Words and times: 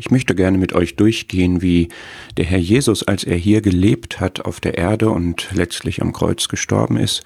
Ich 0.00 0.12
möchte 0.12 0.36
gerne 0.36 0.58
mit 0.58 0.74
euch 0.74 0.94
durchgehen, 0.94 1.60
wie 1.60 1.88
der 2.36 2.44
Herr 2.44 2.60
Jesus, 2.60 3.02
als 3.02 3.24
er 3.24 3.34
hier 3.34 3.60
gelebt 3.60 4.20
hat 4.20 4.40
auf 4.40 4.60
der 4.60 4.78
Erde 4.78 5.10
und 5.10 5.48
letztlich 5.52 6.00
am 6.00 6.12
Kreuz 6.12 6.46
gestorben 6.46 6.96
ist, 6.96 7.24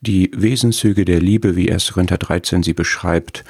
die 0.00 0.32
Wesenszüge 0.34 1.04
der 1.04 1.20
Liebe, 1.20 1.54
wie 1.54 1.70
1. 1.70 1.92
Korinther 1.92 2.18
13 2.18 2.64
sie 2.64 2.72
beschreibt, 2.72 3.44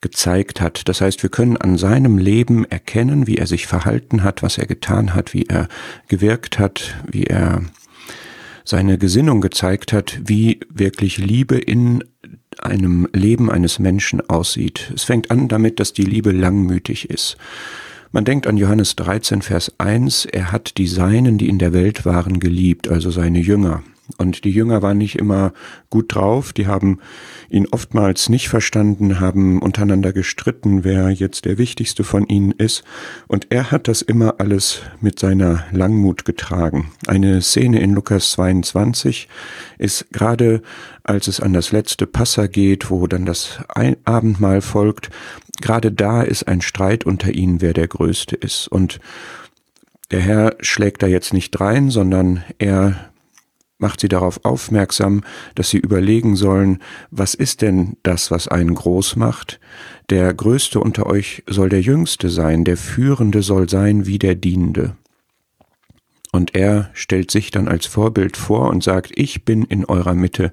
gezeigt 0.00 0.60
hat. 0.60 0.88
Das 0.88 1.00
heißt, 1.00 1.24
wir 1.24 1.30
können 1.30 1.56
an 1.56 1.76
seinem 1.78 2.16
Leben 2.16 2.64
erkennen, 2.64 3.26
wie 3.26 3.38
er 3.38 3.48
sich 3.48 3.66
verhalten 3.66 4.22
hat, 4.22 4.40
was 4.40 4.56
er 4.56 4.66
getan 4.66 5.16
hat, 5.16 5.34
wie 5.34 5.46
er 5.46 5.66
gewirkt 6.06 6.60
hat, 6.60 6.94
wie 7.10 7.24
er 7.24 7.64
seine 8.64 8.98
Gesinnung 8.98 9.40
gezeigt 9.40 9.92
hat, 9.92 10.20
wie 10.24 10.60
wirklich 10.68 11.18
Liebe 11.18 11.58
in 11.58 12.04
einem 12.58 13.08
Leben 13.12 13.50
eines 13.50 13.80
Menschen 13.80 14.20
aussieht. 14.20 14.92
Es 14.94 15.02
fängt 15.02 15.32
an 15.32 15.48
damit, 15.48 15.80
dass 15.80 15.92
die 15.92 16.04
Liebe 16.04 16.30
langmütig 16.30 17.10
ist. 17.10 17.36
Man 18.14 18.26
denkt 18.26 18.46
an 18.46 18.58
Johannes 18.58 18.94
13, 18.96 19.40
Vers 19.40 19.72
1, 19.78 20.26
er 20.26 20.52
hat 20.52 20.76
die 20.76 20.86
Seinen, 20.86 21.38
die 21.38 21.48
in 21.48 21.58
der 21.58 21.72
Welt 21.72 22.04
waren, 22.04 22.40
geliebt, 22.40 22.86
also 22.88 23.10
seine 23.10 23.38
Jünger. 23.38 23.82
Und 24.18 24.44
die 24.44 24.50
Jünger 24.50 24.82
waren 24.82 24.98
nicht 24.98 25.16
immer 25.16 25.52
gut 25.88 26.14
drauf, 26.14 26.52
die 26.52 26.66
haben 26.66 26.98
ihn 27.48 27.66
oftmals 27.70 28.28
nicht 28.28 28.48
verstanden, 28.48 29.20
haben 29.20 29.62
untereinander 29.62 30.12
gestritten, 30.12 30.84
wer 30.84 31.10
jetzt 31.10 31.44
der 31.44 31.56
wichtigste 31.56 32.04
von 32.04 32.26
ihnen 32.26 32.50
ist. 32.52 32.82
Und 33.28 33.46
er 33.50 33.70
hat 33.70 33.88
das 33.88 34.02
immer 34.02 34.34
alles 34.38 34.82
mit 35.00 35.18
seiner 35.18 35.64
Langmut 35.70 36.24
getragen. 36.24 36.90
Eine 37.06 37.40
Szene 37.42 37.80
in 37.80 37.94
Lukas 37.94 38.32
22 38.32 39.28
ist 39.78 40.10
gerade, 40.12 40.62
als 41.04 41.28
es 41.28 41.40
an 41.40 41.52
das 41.52 41.72
letzte 41.72 42.06
Passa 42.06 42.48
geht, 42.48 42.90
wo 42.90 43.06
dann 43.06 43.24
das 43.24 43.60
Abendmahl 44.04 44.60
folgt, 44.60 45.10
Gerade 45.60 45.92
da 45.92 46.22
ist 46.22 46.48
ein 46.48 46.60
Streit 46.60 47.04
unter 47.04 47.32
ihnen, 47.32 47.60
wer 47.60 47.72
der 47.72 47.86
Größte 47.86 48.36
ist. 48.36 48.68
Und 48.68 49.00
der 50.10 50.20
Herr 50.20 50.56
schlägt 50.60 51.02
da 51.02 51.06
jetzt 51.06 51.32
nicht 51.32 51.58
rein, 51.60 51.88
sondern 51.90 52.42
er 52.58 53.11
macht 53.82 54.00
sie 54.00 54.08
darauf 54.08 54.44
aufmerksam, 54.44 55.22
dass 55.54 55.68
sie 55.68 55.78
überlegen 55.78 56.36
sollen, 56.36 56.78
was 57.10 57.34
ist 57.34 57.60
denn 57.60 57.96
das, 58.02 58.30
was 58.30 58.48
einen 58.48 58.74
groß 58.74 59.16
macht? 59.16 59.60
Der 60.08 60.32
Größte 60.32 60.80
unter 60.80 61.06
euch 61.06 61.42
soll 61.46 61.68
der 61.68 61.82
Jüngste 61.82 62.30
sein, 62.30 62.64
der 62.64 62.78
Führende 62.78 63.42
soll 63.42 63.68
sein 63.68 64.06
wie 64.06 64.18
der 64.18 64.34
Dienende. 64.34 64.96
Und 66.34 66.54
er 66.54 66.88
stellt 66.94 67.30
sich 67.30 67.50
dann 67.50 67.68
als 67.68 67.84
Vorbild 67.84 68.38
vor 68.38 68.70
und 68.70 68.82
sagt, 68.82 69.12
ich 69.14 69.44
bin 69.44 69.64
in 69.64 69.84
eurer 69.84 70.14
Mitte 70.14 70.50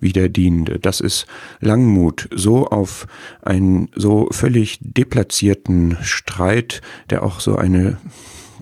wie 0.00 0.12
der 0.12 0.28
Dienende. 0.28 0.80
Das 0.80 1.00
ist 1.00 1.26
Langmut, 1.60 2.28
so 2.34 2.66
auf 2.66 3.06
einen 3.40 3.90
so 3.94 4.26
völlig 4.32 4.80
deplatzierten 4.80 5.96
Streit, 6.02 6.80
der 7.10 7.22
auch 7.22 7.38
so 7.38 7.54
eine 7.54 7.98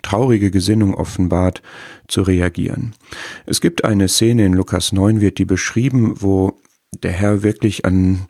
traurige 0.08 0.50
Gesinnung 0.50 0.94
offenbart, 0.94 1.60
zu 2.06 2.22
reagieren. 2.22 2.94
Es 3.44 3.60
gibt 3.60 3.84
eine 3.84 4.08
Szene 4.08 4.46
in 4.46 4.54
Lukas 4.54 4.92
9, 4.92 5.20
wird 5.20 5.36
die 5.36 5.44
beschrieben, 5.44 6.14
wo 6.22 6.54
der 7.02 7.12
Herr 7.12 7.42
wirklich 7.42 7.84
an 7.84 8.26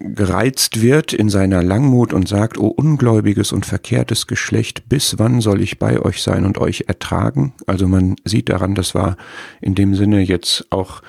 gereizt 0.00 0.80
wird 0.80 1.12
in 1.12 1.28
seiner 1.28 1.62
Langmut 1.62 2.12
und 2.12 2.26
sagt, 2.26 2.58
O 2.58 2.66
ungläubiges 2.66 3.52
und 3.52 3.66
verkehrtes 3.66 4.26
Geschlecht, 4.26 4.88
bis 4.88 5.18
wann 5.18 5.40
soll 5.40 5.60
ich 5.60 5.78
bei 5.78 6.00
euch 6.00 6.22
sein 6.22 6.46
und 6.46 6.58
euch 6.58 6.84
ertragen? 6.88 7.52
Also 7.66 7.86
man 7.86 8.16
sieht 8.24 8.48
daran, 8.48 8.74
das 8.74 8.94
war 8.94 9.16
in 9.60 9.74
dem 9.74 9.94
Sinne 9.94 10.20
jetzt 10.20 10.66
auch 10.70 11.02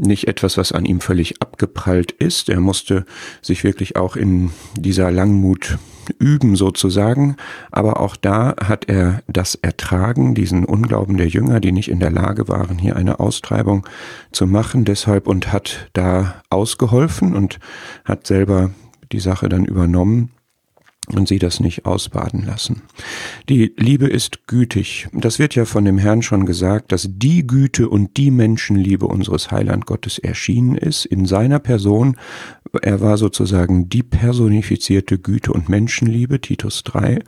nicht 0.00 0.28
etwas, 0.28 0.56
was 0.56 0.72
an 0.72 0.84
ihm 0.84 1.00
völlig 1.00 1.40
abgeprallt 1.42 2.12
ist. 2.12 2.48
Er 2.48 2.60
musste 2.60 3.04
sich 3.42 3.64
wirklich 3.64 3.96
auch 3.96 4.16
in 4.16 4.50
dieser 4.76 5.10
Langmut 5.10 5.78
üben 6.18 6.56
sozusagen. 6.56 7.36
Aber 7.70 8.00
auch 8.00 8.16
da 8.16 8.54
hat 8.62 8.88
er 8.88 9.22
das 9.28 9.54
ertragen, 9.54 10.34
diesen 10.34 10.64
Unglauben 10.64 11.16
der 11.16 11.28
Jünger, 11.28 11.60
die 11.60 11.72
nicht 11.72 11.90
in 11.90 12.00
der 12.00 12.10
Lage 12.10 12.48
waren, 12.48 12.78
hier 12.78 12.96
eine 12.96 13.20
Austreibung 13.20 13.86
zu 14.32 14.46
machen, 14.46 14.84
deshalb 14.84 15.26
und 15.28 15.52
hat 15.52 15.88
da 15.92 16.42
ausgeholfen 16.50 17.36
und 17.36 17.60
hat 18.04 18.26
selber 18.26 18.70
die 19.12 19.20
Sache 19.20 19.48
dann 19.48 19.64
übernommen 19.64 20.30
und 21.14 21.28
sie 21.28 21.38
das 21.38 21.60
nicht 21.60 21.86
ausbaden 21.86 22.44
lassen. 22.44 22.82
Die 23.48 23.72
Liebe 23.76 24.06
ist 24.06 24.46
gütig. 24.46 25.08
Das 25.12 25.38
wird 25.38 25.54
ja 25.54 25.64
von 25.64 25.84
dem 25.84 25.98
Herrn 25.98 26.22
schon 26.22 26.46
gesagt, 26.46 26.92
dass 26.92 27.08
die 27.10 27.46
Güte 27.46 27.88
und 27.88 28.16
die 28.16 28.30
Menschenliebe 28.30 29.06
unseres 29.06 29.50
Heiland 29.50 29.86
Gottes 29.86 30.18
erschienen 30.18 30.76
ist 30.76 31.04
in 31.04 31.26
seiner 31.26 31.58
Person. 31.58 32.16
Er 32.82 33.00
war 33.00 33.16
sozusagen 33.16 33.88
die 33.88 34.02
personifizierte 34.02 35.18
Güte 35.18 35.52
und 35.52 35.68
Menschenliebe, 35.68 36.40
Titus 36.40 36.84
3. 36.84 37.20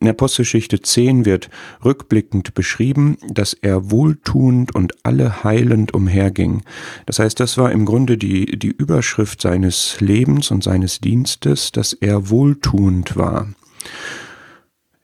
In 0.00 0.08
Apostelgeschichte 0.08 0.80
10 0.80 1.24
wird 1.24 1.50
rückblickend 1.84 2.54
beschrieben, 2.54 3.16
dass 3.28 3.54
er 3.54 3.90
wohltuend 3.90 4.74
und 4.74 4.92
alle 5.04 5.44
heilend 5.44 5.94
umherging. 5.94 6.62
Das 7.06 7.20
heißt, 7.20 7.38
das 7.38 7.56
war 7.58 7.70
im 7.70 7.84
Grunde 7.84 8.18
die, 8.18 8.58
die 8.58 8.70
Überschrift 8.70 9.40
seines 9.40 10.00
Lebens 10.00 10.50
und 10.50 10.64
seines 10.64 11.00
Dienstes, 11.00 11.70
dass 11.70 11.92
er 11.92 12.28
wohltuend 12.28 13.16
war. 13.16 13.48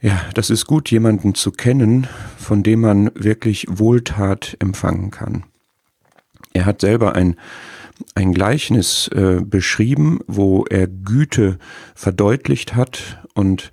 Ja, 0.00 0.20
das 0.34 0.50
ist 0.50 0.66
gut, 0.66 0.90
jemanden 0.90 1.34
zu 1.34 1.52
kennen, 1.52 2.08
von 2.38 2.62
dem 2.62 2.80
man 2.80 3.10
wirklich 3.14 3.66
Wohltat 3.68 4.56
empfangen 4.58 5.10
kann. 5.10 5.44
Er 6.52 6.64
hat 6.66 6.80
selber 6.80 7.14
ein 7.14 7.36
ein 8.14 8.32
Gleichnis 8.32 9.08
äh, 9.08 9.40
beschrieben, 9.42 10.20
wo 10.26 10.64
er 10.64 10.86
Güte 10.86 11.58
verdeutlicht 11.94 12.74
hat 12.74 13.18
und 13.34 13.72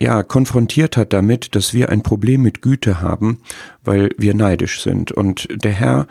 ja, 0.00 0.22
konfrontiert 0.22 0.96
hat 0.96 1.12
damit, 1.12 1.54
dass 1.54 1.74
wir 1.74 1.90
ein 1.90 2.02
Problem 2.02 2.42
mit 2.42 2.62
Güte 2.62 3.02
haben, 3.02 3.38
weil 3.84 4.10
wir 4.16 4.34
neidisch 4.34 4.82
sind. 4.82 5.12
Und 5.12 5.46
der 5.50 5.72
Herr 5.72 6.06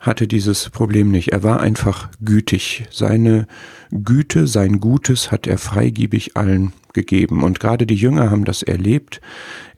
hatte 0.00 0.26
dieses 0.26 0.70
Problem 0.70 1.10
nicht. 1.10 1.32
Er 1.32 1.42
war 1.42 1.60
einfach 1.60 2.08
gütig. 2.24 2.86
Seine 2.90 3.46
Güte, 3.90 4.46
sein 4.46 4.80
Gutes 4.80 5.30
hat 5.30 5.46
er 5.46 5.58
freigiebig 5.58 6.36
allen 6.36 6.72
gegeben. 6.94 7.42
Und 7.42 7.60
gerade 7.60 7.86
die 7.86 7.94
Jünger 7.94 8.30
haben 8.30 8.46
das 8.46 8.62
erlebt. 8.62 9.20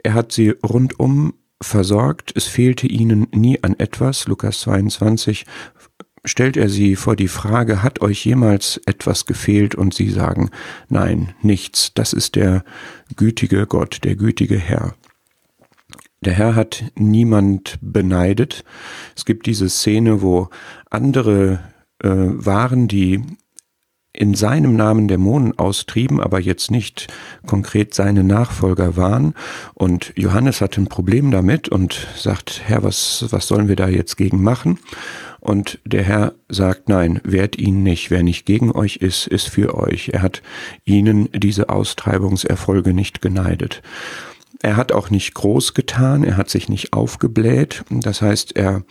Er 0.02 0.14
hat 0.14 0.30
sie 0.30 0.50
rundum 0.64 1.34
versorgt. 1.60 2.32
Es 2.36 2.44
fehlte 2.44 2.86
ihnen 2.86 3.26
nie 3.32 3.62
an 3.62 3.74
etwas. 3.78 4.28
Lukas 4.28 4.60
22 4.60 5.44
stellt 6.26 6.56
er 6.56 6.68
sie 6.68 6.96
vor 6.96 7.16
die 7.16 7.28
Frage, 7.28 7.82
hat 7.82 8.00
euch 8.02 8.24
jemals 8.24 8.80
etwas 8.86 9.26
gefehlt? 9.26 9.74
Und 9.74 9.94
sie 9.94 10.10
sagen, 10.10 10.50
nein, 10.88 11.34
nichts. 11.42 11.92
Das 11.94 12.12
ist 12.12 12.36
der 12.36 12.64
gütige 13.16 13.66
Gott, 13.66 14.00
der 14.04 14.16
gütige 14.16 14.58
Herr. 14.58 14.94
Der 16.22 16.34
Herr 16.34 16.54
hat 16.54 16.84
niemand 16.94 17.78
beneidet. 17.80 18.64
Es 19.14 19.24
gibt 19.24 19.46
diese 19.46 19.68
Szene, 19.68 20.22
wo 20.22 20.48
andere 20.90 21.60
äh, 22.02 22.08
waren, 22.10 22.88
die 22.88 23.22
in 24.16 24.34
seinem 24.34 24.76
Namen 24.76 25.08
Dämonen 25.08 25.58
austrieben, 25.58 26.20
aber 26.20 26.40
jetzt 26.40 26.70
nicht 26.70 27.08
konkret 27.46 27.94
seine 27.94 28.24
Nachfolger 28.24 28.96
waren. 28.96 29.34
Und 29.74 30.12
Johannes 30.16 30.60
hat 30.60 30.78
ein 30.78 30.86
Problem 30.86 31.30
damit 31.30 31.68
und 31.68 32.06
sagt, 32.16 32.62
Herr, 32.64 32.82
was, 32.82 33.26
was 33.30 33.46
sollen 33.46 33.68
wir 33.68 33.76
da 33.76 33.88
jetzt 33.88 34.16
gegen 34.16 34.42
machen? 34.42 34.78
Und 35.46 35.78
der 35.84 36.02
Herr 36.02 36.34
sagt, 36.48 36.88
nein, 36.88 37.20
wehrt 37.22 37.56
ihn 37.56 37.84
nicht. 37.84 38.10
Wer 38.10 38.24
nicht 38.24 38.46
gegen 38.46 38.72
euch 38.72 38.96
ist, 38.96 39.28
ist 39.28 39.48
für 39.48 39.76
euch. 39.76 40.08
Er 40.08 40.22
hat 40.22 40.42
ihnen 40.84 41.28
diese 41.30 41.68
Austreibungserfolge 41.68 42.92
nicht 42.92 43.22
geneidet. 43.22 43.80
Er 44.60 44.76
hat 44.76 44.90
auch 44.90 45.08
nicht 45.08 45.34
groß 45.34 45.74
getan, 45.74 46.24
er 46.24 46.36
hat 46.36 46.50
sich 46.50 46.68
nicht 46.68 46.92
aufgebläht. 46.94 47.84
Das 47.90 48.22
heißt, 48.22 48.56
er 48.56 48.82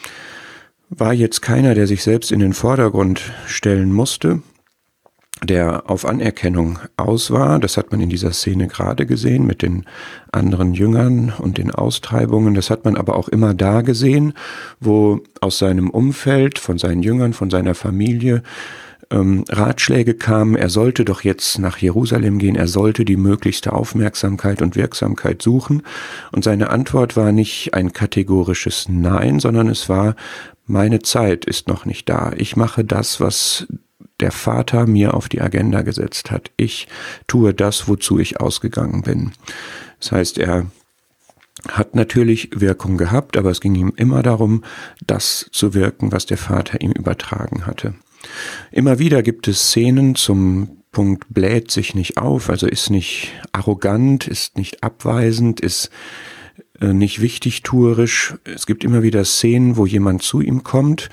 war 0.87 1.13
jetzt 1.13 1.41
keiner, 1.41 1.75
der 1.75 1.87
sich 1.87 2.03
selbst 2.03 2.31
in 2.31 2.39
den 2.39 2.53
Vordergrund 2.53 3.33
stellen 3.47 3.91
musste, 3.91 4.41
der 5.43 5.89
auf 5.89 6.05
Anerkennung 6.05 6.79
aus 6.97 7.29
war. 7.29 7.59
Das 7.59 7.77
hat 7.77 7.91
man 7.91 8.01
in 8.01 8.09
dieser 8.09 8.31
Szene 8.31 8.67
gerade 8.67 9.05
gesehen 9.05 9.45
mit 9.45 9.61
den 9.61 9.85
anderen 10.31 10.73
Jüngern 10.73 11.33
und 11.37 11.57
den 11.57 11.71
Austreibungen. 11.71 12.53
Das 12.53 12.69
hat 12.69 12.85
man 12.85 12.95
aber 12.95 13.15
auch 13.15 13.27
immer 13.27 13.53
da 13.53 13.81
gesehen, 13.81 14.33
wo 14.79 15.21
aus 15.41 15.57
seinem 15.57 15.89
Umfeld, 15.89 16.57
von 16.57 16.77
seinen 16.77 17.03
Jüngern, 17.03 17.33
von 17.33 17.49
seiner 17.49 17.75
Familie 17.75 18.43
ähm, 19.11 19.43
Ratschläge 19.49 20.15
kamen, 20.15 20.55
er 20.55 20.69
sollte 20.69 21.05
doch 21.05 21.21
jetzt 21.21 21.59
nach 21.59 21.77
Jerusalem 21.77 22.39
gehen, 22.39 22.55
er 22.55 22.67
sollte 22.67 23.05
die 23.05 23.17
möglichste 23.17 23.73
Aufmerksamkeit 23.73 24.61
und 24.61 24.75
Wirksamkeit 24.75 25.41
suchen. 25.41 25.83
Und 26.31 26.43
seine 26.43 26.69
Antwort 26.69 27.15
war 27.15 27.31
nicht 27.31 27.73
ein 27.73 27.93
kategorisches 27.93 28.87
Nein, 28.89 29.39
sondern 29.39 29.67
es 29.67 29.89
war, 29.89 30.15
meine 30.65 30.99
Zeit 30.99 31.45
ist 31.45 31.67
noch 31.67 31.85
nicht 31.85 32.09
da. 32.09 32.31
Ich 32.35 32.55
mache 32.55 32.83
das, 32.83 33.19
was 33.19 33.67
der 34.19 34.31
Vater 34.31 34.87
mir 34.87 35.13
auf 35.13 35.29
die 35.29 35.41
Agenda 35.41 35.81
gesetzt 35.81 36.31
hat. 36.31 36.51
Ich 36.57 36.87
tue 37.27 37.53
das, 37.53 37.87
wozu 37.87 38.19
ich 38.19 38.39
ausgegangen 38.39 39.01
bin. 39.01 39.33
Das 39.99 40.11
heißt, 40.11 40.37
er 40.37 40.67
hat 41.67 41.95
natürlich 41.95 42.49
Wirkung 42.53 42.97
gehabt, 42.97 43.37
aber 43.37 43.49
es 43.49 43.61
ging 43.61 43.75
ihm 43.75 43.93
immer 43.95 44.23
darum, 44.23 44.63
das 45.05 45.49
zu 45.51 45.73
wirken, 45.73 46.11
was 46.11 46.25
der 46.25 46.37
Vater 46.37 46.81
ihm 46.81 46.91
übertragen 46.91 47.65
hatte. 47.65 47.95
Immer 48.71 48.99
wieder 48.99 49.23
gibt 49.23 49.47
es 49.47 49.69
Szenen 49.69 50.15
zum 50.15 50.75
Ausgangspunkt 50.95 51.25
bläht 51.29 51.71
sich 51.71 51.93
nicht 51.93 52.17
auf, 52.17 52.49
also 52.49 52.67
ist 52.67 52.89
nicht 52.89 53.33
arrogant, 53.51 54.27
ist 54.27 54.57
nicht 54.57 54.81
abweisend, 54.81 55.59
ist 55.59 55.89
äh, 56.79 56.93
nicht 56.93 57.21
wichtigtuerisch. 57.21 58.35
Es 58.45 58.65
gibt 58.65 58.85
immer 58.85 59.03
wieder 59.03 59.25
Szenen, 59.25 59.75
wo 59.75 59.85
jemand 59.85 60.23
zu 60.23 60.39
ihm 60.39 60.63
kommt 60.63 61.09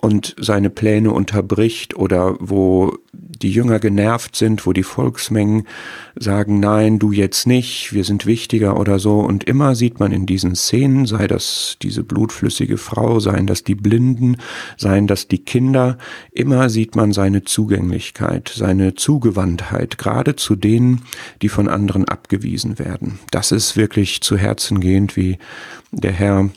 und 0.00 0.36
seine 0.38 0.70
Pläne 0.70 1.10
unterbricht 1.10 1.96
oder 1.96 2.36
wo 2.38 2.98
die 3.12 3.50
Jünger 3.50 3.78
genervt 3.78 4.36
sind, 4.36 4.66
wo 4.66 4.72
die 4.72 4.82
Volksmengen 4.82 5.66
sagen, 6.14 6.60
nein, 6.60 6.98
du 6.98 7.12
jetzt 7.12 7.46
nicht, 7.46 7.92
wir 7.92 8.04
sind 8.04 8.26
wichtiger 8.26 8.78
oder 8.78 8.98
so. 8.98 9.20
Und 9.20 9.44
immer 9.44 9.74
sieht 9.74 9.98
man 9.98 10.12
in 10.12 10.26
diesen 10.26 10.54
Szenen, 10.54 11.06
sei 11.06 11.26
das 11.26 11.76
diese 11.82 12.02
blutflüssige 12.02 12.76
Frau, 12.76 13.20
seien 13.20 13.46
das 13.46 13.64
die 13.64 13.74
Blinden, 13.74 14.36
seien 14.76 15.06
das 15.06 15.28
die 15.28 15.38
Kinder, 15.38 15.98
immer 16.30 16.68
sieht 16.68 16.94
man 16.94 17.12
seine 17.12 17.44
Zugänglichkeit, 17.44 18.52
seine 18.54 18.94
Zugewandtheit, 18.94 19.98
gerade 19.98 20.36
zu 20.36 20.56
denen, 20.56 21.02
die 21.42 21.48
von 21.48 21.68
anderen 21.68 22.06
abgewiesen 22.06 22.78
werden. 22.78 23.18
Das 23.30 23.50
ist 23.50 23.76
wirklich 23.76 24.20
zu 24.20 24.36
Herzen 24.36 24.80
gehend, 24.80 25.16
wie 25.16 25.38
der 25.90 26.12
Herr 26.12 26.50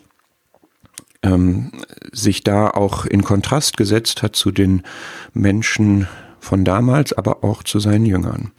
ähm, 1.23 1.71
sich 2.11 2.43
da 2.43 2.69
auch 2.69 3.05
in 3.05 3.23
Kontrast 3.23 3.77
gesetzt 3.77 4.23
hat 4.23 4.35
zu 4.35 4.51
den 4.51 4.83
Menschen 5.33 6.07
von 6.39 6.65
damals, 6.65 7.13
aber 7.13 7.43
auch 7.43 7.63
zu 7.63 7.79
seinen 7.79 8.05
Jüngern. 8.05 8.51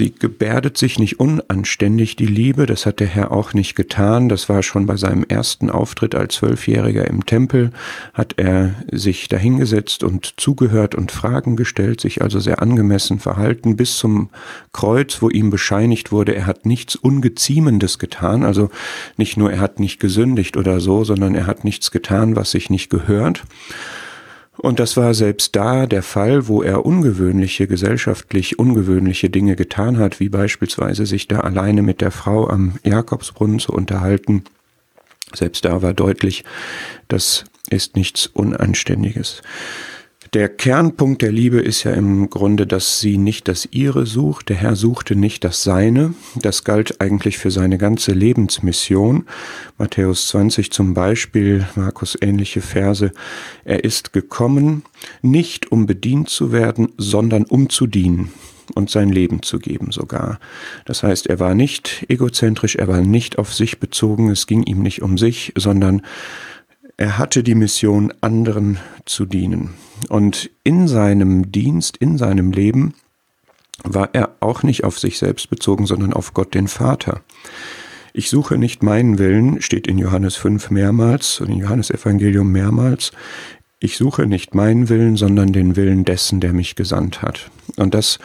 Sie 0.00 0.14
gebärdet 0.14 0.78
sich 0.78 0.98
nicht 0.98 1.20
unanständig, 1.20 2.16
die 2.16 2.24
Liebe, 2.24 2.64
das 2.64 2.86
hat 2.86 3.00
der 3.00 3.06
Herr 3.06 3.32
auch 3.32 3.52
nicht 3.52 3.74
getan. 3.74 4.30
Das 4.30 4.48
war 4.48 4.62
schon 4.62 4.86
bei 4.86 4.96
seinem 4.96 5.26
ersten 5.28 5.68
Auftritt 5.68 6.14
als 6.14 6.36
Zwölfjähriger 6.36 7.06
im 7.06 7.26
Tempel, 7.26 7.70
hat 8.14 8.32
er 8.38 8.76
sich 8.90 9.28
dahingesetzt 9.28 10.02
und 10.02 10.40
zugehört 10.40 10.94
und 10.94 11.12
Fragen 11.12 11.54
gestellt, 11.54 12.00
sich 12.00 12.22
also 12.22 12.40
sehr 12.40 12.62
angemessen 12.62 13.18
verhalten, 13.18 13.76
bis 13.76 13.98
zum 13.98 14.30
Kreuz, 14.72 15.20
wo 15.20 15.28
ihm 15.28 15.50
bescheinigt 15.50 16.12
wurde, 16.12 16.34
er 16.34 16.46
hat 16.46 16.64
nichts 16.64 16.96
Ungeziemendes 16.96 17.98
getan, 17.98 18.42
also 18.42 18.70
nicht 19.18 19.36
nur 19.36 19.52
er 19.52 19.60
hat 19.60 19.80
nicht 19.80 20.00
gesündigt 20.00 20.56
oder 20.56 20.80
so, 20.80 21.04
sondern 21.04 21.34
er 21.34 21.46
hat 21.46 21.64
nichts 21.64 21.90
getan, 21.90 22.36
was 22.36 22.52
sich 22.52 22.70
nicht 22.70 22.88
gehört. 22.88 23.42
Und 24.60 24.78
das 24.78 24.98
war 24.98 25.14
selbst 25.14 25.56
da 25.56 25.86
der 25.86 26.02
Fall, 26.02 26.46
wo 26.46 26.62
er 26.62 26.84
ungewöhnliche, 26.84 27.66
gesellschaftlich 27.66 28.58
ungewöhnliche 28.58 29.30
Dinge 29.30 29.56
getan 29.56 29.96
hat, 29.98 30.20
wie 30.20 30.28
beispielsweise 30.28 31.06
sich 31.06 31.26
da 31.28 31.40
alleine 31.40 31.80
mit 31.80 32.02
der 32.02 32.10
Frau 32.10 32.46
am 32.46 32.74
Jakobsbrunnen 32.84 33.58
zu 33.58 33.72
unterhalten. 33.72 34.44
Selbst 35.32 35.64
da 35.64 35.80
war 35.80 35.94
deutlich, 35.94 36.44
das 37.08 37.46
ist 37.70 37.96
nichts 37.96 38.26
Unanständiges. 38.26 39.40
Der 40.34 40.48
Kernpunkt 40.48 41.22
der 41.22 41.32
Liebe 41.32 41.60
ist 41.60 41.82
ja 41.82 41.92
im 41.92 42.28
Grunde, 42.30 42.64
dass 42.66 43.00
sie 43.00 43.16
nicht 43.16 43.48
das 43.48 43.66
ihre 43.72 44.06
sucht. 44.06 44.50
Der 44.50 44.56
Herr 44.56 44.76
suchte 44.76 45.16
nicht 45.16 45.42
das 45.42 45.64
seine. 45.64 46.14
Das 46.36 46.62
galt 46.62 47.00
eigentlich 47.00 47.38
für 47.38 47.50
seine 47.50 47.78
ganze 47.78 48.12
Lebensmission. 48.12 49.26
Matthäus 49.76 50.28
20 50.28 50.70
zum 50.70 50.94
Beispiel, 50.94 51.66
Markus 51.74 52.16
ähnliche 52.20 52.60
Verse. 52.60 53.12
Er 53.64 53.82
ist 53.82 54.12
gekommen, 54.12 54.84
nicht 55.20 55.72
um 55.72 55.86
bedient 55.86 56.28
zu 56.28 56.52
werden, 56.52 56.92
sondern 56.96 57.44
um 57.44 57.70
zu 57.70 57.88
dienen 57.88 58.30
und 58.74 58.90
sein 58.90 59.08
Leben 59.08 59.42
zu 59.42 59.58
geben 59.58 59.90
sogar. 59.90 60.38
Das 60.84 61.02
heißt, 61.02 61.26
er 61.26 61.40
war 61.40 61.54
nicht 61.54 62.04
egozentrisch, 62.08 62.76
er 62.76 62.86
war 62.88 63.00
nicht 63.00 63.38
auf 63.38 63.52
sich 63.52 63.80
bezogen, 63.80 64.30
es 64.30 64.46
ging 64.46 64.62
ihm 64.62 64.82
nicht 64.82 65.02
um 65.02 65.18
sich, 65.18 65.52
sondern 65.56 66.02
er 67.00 67.16
hatte 67.16 67.42
die 67.42 67.54
Mission, 67.54 68.12
anderen 68.20 68.78
zu 69.06 69.24
dienen. 69.24 69.70
Und 70.10 70.50
in 70.64 70.86
seinem 70.86 71.50
Dienst, 71.50 71.96
in 71.96 72.18
seinem 72.18 72.52
Leben 72.52 72.92
war 73.82 74.10
er 74.12 74.36
auch 74.40 74.62
nicht 74.62 74.84
auf 74.84 74.98
sich 74.98 75.18
selbst 75.18 75.48
bezogen, 75.48 75.86
sondern 75.86 76.12
auf 76.12 76.34
Gott 76.34 76.52
den 76.52 76.68
Vater. 76.68 77.22
Ich 78.12 78.28
suche 78.28 78.58
nicht 78.58 78.82
meinen 78.82 79.18
Willen, 79.18 79.62
steht 79.62 79.86
in 79.86 79.96
Johannes 79.96 80.36
5 80.36 80.70
mehrmals 80.70 81.40
und 81.40 81.48
in 81.48 81.56
Johannes 81.56 81.90
Evangelium 81.90 82.52
mehrmals. 82.52 83.12
Ich 83.78 83.96
suche 83.96 84.26
nicht 84.26 84.54
meinen 84.54 84.90
Willen, 84.90 85.16
sondern 85.16 85.54
den 85.54 85.76
Willen 85.76 86.04
dessen, 86.04 86.40
der 86.40 86.52
mich 86.52 86.74
gesandt 86.76 87.22
hat. 87.22 87.50
Und 87.76 87.94
das 87.94 88.18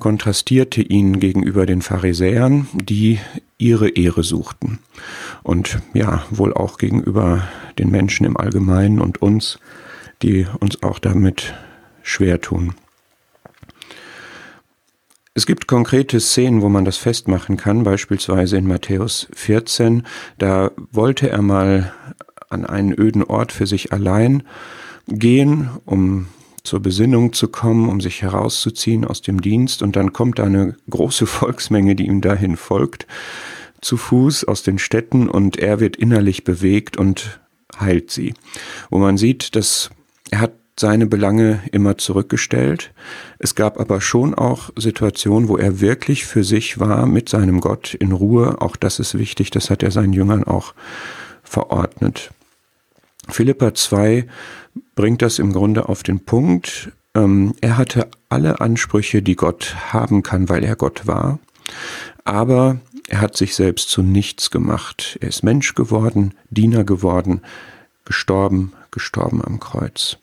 kontrastierte 0.00 0.82
ihn 0.82 1.20
gegenüber 1.20 1.64
den 1.64 1.80
Pharisäern, 1.80 2.66
die 2.74 3.20
ihre 3.58 3.88
Ehre 3.88 4.22
suchten. 4.22 4.78
Und 5.42 5.78
ja, 5.94 6.24
wohl 6.30 6.52
auch 6.52 6.78
gegenüber 6.78 7.48
den 7.78 7.90
Menschen 7.90 8.26
im 8.26 8.36
Allgemeinen 8.36 9.00
und 9.00 9.22
uns, 9.22 9.58
die 10.22 10.46
uns 10.60 10.82
auch 10.82 10.98
damit 10.98 11.54
schwer 12.02 12.40
tun. 12.40 12.74
Es 15.34 15.44
gibt 15.44 15.66
konkrete 15.66 16.18
Szenen, 16.18 16.62
wo 16.62 16.70
man 16.70 16.86
das 16.86 16.96
festmachen 16.96 17.58
kann, 17.58 17.82
beispielsweise 17.82 18.56
in 18.56 18.66
Matthäus 18.66 19.28
14. 19.34 20.06
Da 20.38 20.70
wollte 20.92 21.28
er 21.28 21.42
mal 21.42 21.92
an 22.48 22.64
einen 22.64 22.98
öden 22.98 23.22
Ort 23.22 23.52
für 23.52 23.66
sich 23.66 23.92
allein 23.92 24.44
gehen, 25.08 25.68
um 25.84 26.28
zur 26.66 26.80
Besinnung 26.80 27.32
zu 27.32 27.48
kommen, 27.48 27.88
um 27.88 28.00
sich 28.00 28.22
herauszuziehen 28.22 29.04
aus 29.04 29.22
dem 29.22 29.40
Dienst. 29.40 29.82
Und 29.82 29.96
dann 29.96 30.12
kommt 30.12 30.38
da 30.38 30.44
eine 30.44 30.76
große 30.90 31.26
Volksmenge, 31.26 31.96
die 31.96 32.06
ihm 32.06 32.20
dahin 32.20 32.56
folgt, 32.56 33.06
zu 33.80 33.96
Fuß 33.96 34.44
aus 34.44 34.62
den 34.62 34.78
Städten 34.78 35.28
und 35.28 35.58
er 35.58 35.80
wird 35.80 35.96
innerlich 35.96 36.44
bewegt 36.44 36.96
und 36.96 37.40
heilt 37.78 38.10
sie. 38.10 38.34
Wo 38.90 38.98
man 38.98 39.16
sieht, 39.16 39.54
dass 39.54 39.90
er 40.30 40.40
hat 40.40 40.52
seine 40.78 41.06
Belange 41.06 41.62
immer 41.72 41.96
zurückgestellt. 41.96 42.92
Es 43.38 43.54
gab 43.54 43.80
aber 43.80 44.00
schon 44.00 44.34
auch 44.34 44.70
Situationen, 44.76 45.48
wo 45.48 45.56
er 45.56 45.80
wirklich 45.80 46.26
für 46.26 46.44
sich 46.44 46.78
war, 46.78 47.06
mit 47.06 47.28
seinem 47.28 47.60
Gott 47.60 47.94
in 47.94 48.12
Ruhe. 48.12 48.60
Auch 48.60 48.76
das 48.76 48.98
ist 48.98 49.16
wichtig, 49.16 49.50
das 49.50 49.70
hat 49.70 49.82
er 49.82 49.90
seinen 49.90 50.12
Jüngern 50.12 50.44
auch 50.44 50.74
verordnet. 51.42 52.30
Philippa 53.28 53.74
2 53.74 54.26
bringt 54.96 55.22
das 55.22 55.38
im 55.38 55.52
Grunde 55.52 55.88
auf 55.88 56.02
den 56.02 56.24
Punkt. 56.24 56.90
Ähm, 57.14 57.54
er 57.60 57.76
hatte 57.76 58.08
alle 58.28 58.60
Ansprüche, 58.60 59.22
die 59.22 59.36
Gott 59.36 59.76
haben 59.92 60.24
kann, 60.24 60.48
weil 60.48 60.64
er 60.64 60.74
Gott 60.74 61.06
war. 61.06 61.38
Aber 62.24 62.80
er 63.06 63.20
hat 63.20 63.36
sich 63.36 63.54
selbst 63.54 63.88
zu 63.88 64.02
nichts 64.02 64.50
gemacht. 64.50 65.16
Er 65.20 65.28
ist 65.28 65.44
Mensch 65.44 65.74
geworden, 65.74 66.34
Diener 66.50 66.82
geworden, 66.82 67.42
gestorben, 68.04 68.72
gestorben 68.90 69.44
am 69.44 69.60
Kreuz. 69.60 70.18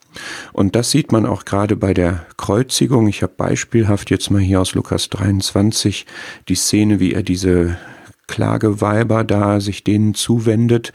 Und 0.52 0.76
das 0.76 0.92
sieht 0.92 1.12
man 1.12 1.26
auch 1.26 1.46
gerade 1.46 1.76
bei 1.76 1.94
der 1.94 2.26
Kreuzigung. 2.38 3.08
Ich 3.08 3.24
habe 3.24 3.34
beispielhaft 3.36 4.10
jetzt 4.10 4.30
mal 4.32 4.42
hier 4.42 4.62
aus 4.62 4.76
Lukas 4.76 5.10
23 5.10 6.06
die 6.50 6.56
Szene, 6.56 7.00
wie 7.00 7.14
er 7.14 7.24
diese 7.24 7.78
Klageweiber 8.28 9.24
da 9.24 9.60
sich 9.60 9.84
denen 9.84 10.14
zuwendet 10.14 10.94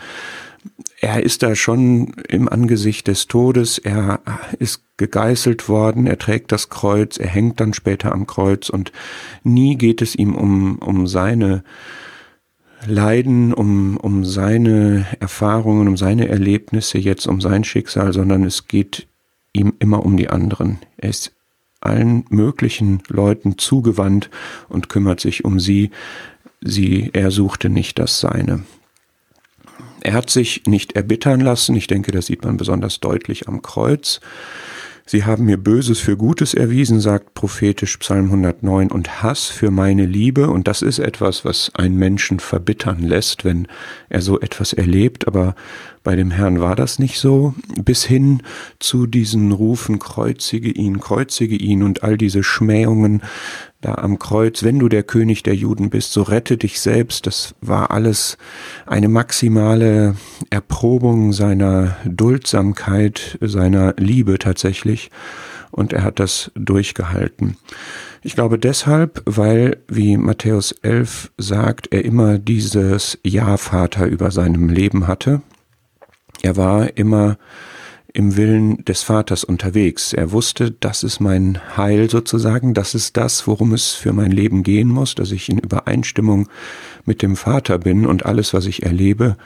er 1.00 1.22
ist 1.22 1.42
da 1.42 1.54
schon 1.54 2.12
im 2.28 2.48
Angesicht 2.48 3.06
des 3.06 3.28
Todes, 3.28 3.78
er 3.78 4.20
ist 4.58 4.82
gegeißelt 4.96 5.68
worden, 5.68 6.06
er 6.06 6.18
trägt 6.18 6.50
das 6.50 6.70
Kreuz, 6.70 7.18
er 7.18 7.28
hängt 7.28 7.60
dann 7.60 7.72
später 7.72 8.12
am 8.12 8.26
Kreuz 8.26 8.68
und 8.68 8.90
nie 9.44 9.76
geht 9.76 10.02
es 10.02 10.16
ihm 10.16 10.34
um, 10.34 10.78
um 10.78 11.06
seine 11.06 11.62
Leiden, 12.86 13.52
um, 13.52 13.96
um 13.96 14.24
seine 14.24 15.06
Erfahrungen, 15.20 15.88
um 15.88 15.96
seine 15.96 16.28
Erlebnisse, 16.28 16.98
jetzt 16.98 17.26
um 17.26 17.40
sein 17.40 17.64
Schicksal, 17.64 18.12
sondern 18.12 18.44
es 18.44 18.66
geht 18.66 19.06
ihm 19.52 19.74
immer 19.78 20.04
um 20.04 20.16
die 20.16 20.30
anderen. 20.30 20.78
Er 20.96 21.10
ist 21.10 21.32
allen 21.80 22.24
möglichen 22.28 23.02
Leuten 23.08 23.56
zugewandt 23.58 24.30
und 24.68 24.88
kümmert 24.88 25.20
sich 25.20 25.44
um 25.44 25.60
sie. 25.60 25.90
Sie, 26.60 27.10
er 27.12 27.30
suchte 27.30 27.68
nicht 27.68 28.00
das 28.00 28.18
Seine. 28.18 28.64
Er 30.02 30.12
hat 30.12 30.30
sich 30.30 30.62
nicht 30.66 30.92
erbittern 30.92 31.40
lassen. 31.40 31.76
Ich 31.76 31.86
denke, 31.86 32.12
das 32.12 32.26
sieht 32.26 32.44
man 32.44 32.56
besonders 32.56 33.00
deutlich 33.00 33.48
am 33.48 33.62
Kreuz. 33.62 34.20
Sie 35.10 35.24
haben 35.24 35.46
mir 35.46 35.56
Böses 35.56 36.00
für 36.00 36.18
Gutes 36.18 36.52
erwiesen, 36.52 37.00
sagt 37.00 37.32
prophetisch 37.32 37.96
Psalm 37.96 38.26
109, 38.26 38.90
und 38.90 39.22
Hass 39.22 39.46
für 39.46 39.70
meine 39.70 40.04
Liebe. 40.04 40.50
Und 40.50 40.68
das 40.68 40.82
ist 40.82 40.98
etwas, 40.98 41.46
was 41.46 41.72
einen 41.74 41.96
Menschen 41.96 42.40
verbittern 42.40 43.02
lässt, 43.02 43.42
wenn 43.42 43.68
er 44.10 44.20
so 44.20 44.38
etwas 44.38 44.74
erlebt. 44.74 45.26
Aber 45.26 45.54
bei 46.04 46.14
dem 46.14 46.30
Herrn 46.30 46.60
war 46.60 46.76
das 46.76 46.98
nicht 46.98 47.18
so. 47.20 47.54
Bis 47.82 48.04
hin 48.04 48.42
zu 48.80 49.06
diesen 49.06 49.52
Rufen, 49.52 49.98
kreuzige 49.98 50.70
ihn, 50.70 51.00
kreuzige 51.00 51.56
ihn 51.56 51.82
und 51.82 52.02
all 52.02 52.18
diese 52.18 52.42
Schmähungen 52.42 53.22
da 53.80 53.94
am 53.94 54.18
Kreuz, 54.18 54.64
wenn 54.64 54.78
du 54.78 54.88
der 54.88 55.04
König 55.04 55.42
der 55.42 55.54
Juden 55.54 55.90
bist, 55.90 56.12
so 56.12 56.22
rette 56.22 56.56
dich 56.56 56.80
selbst. 56.80 57.26
Das 57.26 57.54
war 57.60 57.90
alles 57.92 58.36
eine 58.86 59.08
maximale 59.08 60.16
Erprobung 60.50 61.32
seiner 61.32 61.96
Duldsamkeit, 62.04 63.38
seiner 63.40 63.94
Liebe 63.96 64.38
tatsächlich. 64.38 65.10
Und 65.70 65.92
er 65.92 66.02
hat 66.02 66.18
das 66.18 66.50
durchgehalten. 66.54 67.56
Ich 68.22 68.34
glaube 68.34 68.58
deshalb, 68.58 69.22
weil, 69.26 69.76
wie 69.86 70.16
Matthäus 70.16 70.72
11 70.72 71.30
sagt, 71.38 71.92
er 71.92 72.04
immer 72.04 72.38
dieses 72.38 73.18
Ja-Vater 73.22 74.06
über 74.06 74.30
seinem 74.30 74.70
Leben 74.70 75.06
hatte. 75.06 75.42
Er 76.42 76.56
war 76.56 76.96
immer 76.96 77.38
im 78.18 78.36
Willen 78.36 78.84
des 78.84 79.04
Vaters 79.04 79.44
unterwegs. 79.44 80.12
Er 80.12 80.32
wusste, 80.32 80.72
das 80.72 81.04
ist 81.04 81.20
mein 81.20 81.60
Heil 81.76 82.10
sozusagen, 82.10 82.74
das 82.74 82.96
ist 82.96 83.16
das, 83.16 83.46
worum 83.46 83.72
es 83.72 83.92
für 83.92 84.12
mein 84.12 84.32
Leben 84.32 84.64
gehen 84.64 84.88
muss, 84.88 85.14
dass 85.14 85.30
ich 85.30 85.48
in 85.48 85.58
Übereinstimmung 85.58 86.48
mit 87.04 87.22
dem 87.22 87.36
Vater 87.36 87.78
bin. 87.78 88.06
Und 88.06 88.26
alles, 88.26 88.52
was 88.52 88.66
ich 88.66 88.82
erlebe, 88.82 89.36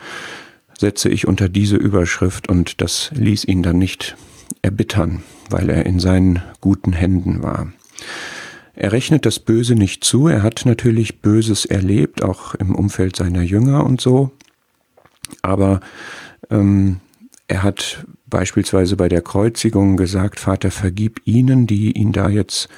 setze 0.79 1.11
ich 1.11 1.29
unter 1.29 1.51
diese 1.51 1.77
Überschrift. 1.77 2.49
Und 2.49 2.81
das 2.81 3.11
ließ 3.15 3.45
ihn 3.45 3.63
dann 3.63 3.77
nicht 3.77 4.17
erbittern, 4.63 5.23
weil 5.51 5.69
er 5.69 5.85
in 5.85 6.01
seinen 6.01 6.43
guten 6.63 6.95
Händen 6.95 7.43
war. 7.43 7.71
Er 8.75 8.93
rechnet 8.93 9.27
das 9.27 9.39
Böse 9.39 9.75
nicht 9.75 10.03
zu, 10.03 10.29
er 10.29 10.43
hat 10.43 10.63
natürlich 10.65 11.21
Böses 11.21 11.67
erlebt, 11.67 12.25
auch 12.25 12.55
im 12.55 12.75
Umfeld 12.75 13.17
seiner 13.17 13.43
Jünger 13.43 13.85
und 13.85 14.01
so, 14.01 14.33
aber 15.43 15.81
ähm, 16.51 17.01
er 17.49 17.63
hat 17.63 18.07
beispielsweise 18.33 18.97
bei 18.97 19.09
der 19.09 19.21
Kreuzigung 19.21 19.97
gesagt, 19.97 20.41
Vater, 20.41 20.71
vergib 20.71 21.21
ihnen, 21.27 21.67
die 21.67 21.93
ihn 21.93 22.13
da 22.13 22.29
jetzt 22.29 22.69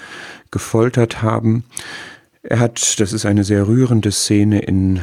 gefoltert 0.51 1.23
haben. 1.23 1.65
Er 2.43 2.59
hat, 2.59 3.01
das 3.01 3.13
ist 3.13 3.25
eine 3.25 3.45
sehr 3.45 3.67
rührende 3.67 4.11
Szene 4.13 4.59
in 4.59 5.01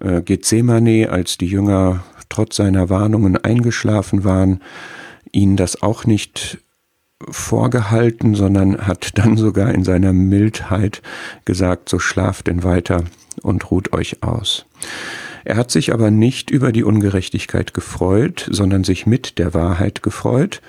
äh, 0.00 0.20
Gethsemane, 0.20 1.08
als 1.10 1.38
die 1.38 1.46
Jünger 1.46 2.04
trotz 2.28 2.56
seiner 2.56 2.90
Warnungen 2.90 3.36
eingeschlafen 3.36 4.24
waren, 4.24 4.60
ihn 5.32 5.56
das 5.56 5.82
auch 5.82 6.04
nicht 6.04 6.58
vorgehalten, 7.30 8.34
sondern 8.34 8.86
hat 8.86 9.12
dann 9.18 9.36
sogar 9.36 9.72
in 9.72 9.84
seiner 9.84 10.12
Mildheit 10.12 11.02
gesagt, 11.44 11.88
so 11.88 12.00
schlaft 12.00 12.48
denn 12.48 12.64
weiter 12.64 13.04
und 13.42 13.70
ruht 13.70 13.92
euch 13.92 14.24
aus. 14.24 14.66
Er 15.44 15.56
hat 15.56 15.70
sich 15.70 15.92
aber 15.92 16.10
nicht 16.10 16.50
über 16.50 16.72
die 16.72 16.84
Ungerechtigkeit 16.84 17.74
gefreut, 17.74 18.48
sondern 18.50 18.84
sich 18.84 19.06
mit 19.06 19.38
der 19.38 19.54
Wahrheit 19.54 20.02
gefreut. 20.02 20.62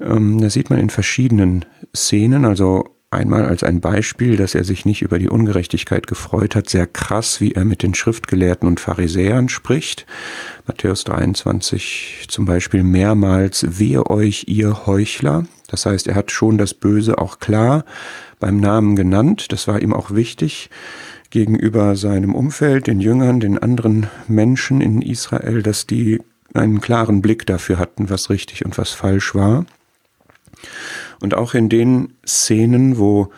Ähm, 0.00 0.40
das 0.40 0.52
sieht 0.52 0.70
man 0.70 0.78
in 0.78 0.90
verschiedenen 0.90 1.64
Szenen, 1.94 2.44
also 2.44 2.84
einmal 3.10 3.44
als 3.44 3.64
ein 3.64 3.80
Beispiel, 3.80 4.36
dass 4.36 4.54
er 4.54 4.62
sich 4.62 4.84
nicht 4.84 5.02
über 5.02 5.18
die 5.18 5.28
Ungerechtigkeit 5.28 6.06
gefreut 6.06 6.54
hat, 6.54 6.68
sehr 6.68 6.86
krass, 6.86 7.40
wie 7.40 7.52
er 7.52 7.64
mit 7.64 7.82
den 7.82 7.94
Schriftgelehrten 7.94 8.68
und 8.68 8.78
Pharisäern 8.78 9.48
spricht. 9.48 10.06
Matthäus 10.66 11.02
23 11.04 12.26
zum 12.28 12.44
Beispiel 12.44 12.84
mehrmals, 12.84 13.66
wehe 13.78 14.08
euch, 14.08 14.44
ihr 14.46 14.86
Heuchler. 14.86 15.46
Das 15.66 15.86
heißt, 15.86 16.06
er 16.06 16.14
hat 16.14 16.30
schon 16.30 16.58
das 16.58 16.74
Böse 16.74 17.18
auch 17.18 17.40
klar 17.40 17.84
beim 18.38 18.58
Namen 18.58 18.96
genannt. 18.96 19.50
Das 19.50 19.66
war 19.66 19.80
ihm 19.80 19.92
auch 19.92 20.12
wichtig 20.12 20.70
gegenüber 21.30 21.96
seinem 21.96 22.34
Umfeld, 22.34 22.86
den 22.86 23.00
Jüngern, 23.00 23.40
den 23.40 23.58
anderen 23.58 24.08
Menschen 24.28 24.80
in 24.80 25.00
Israel, 25.00 25.62
dass 25.62 25.86
die 25.86 26.20
einen 26.52 26.80
klaren 26.80 27.22
Blick 27.22 27.46
dafür 27.46 27.78
hatten, 27.78 28.10
was 28.10 28.30
richtig 28.30 28.64
und 28.64 28.76
was 28.76 28.90
falsch 28.90 29.34
war. 29.34 29.64
Und 31.20 31.34
auch 31.34 31.54
in 31.54 31.68
den 31.68 32.14
Szenen, 32.26 32.98
wo 32.98 33.30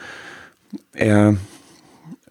er 0.95 1.37